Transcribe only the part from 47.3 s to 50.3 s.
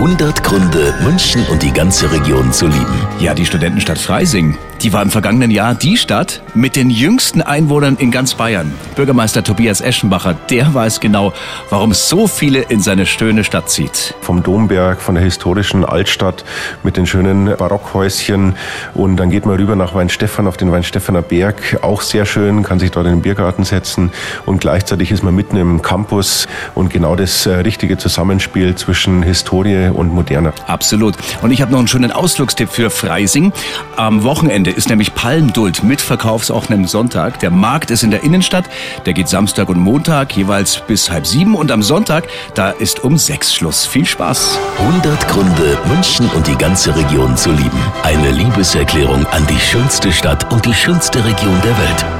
zu lieben. Eine Liebeserklärung an die schönste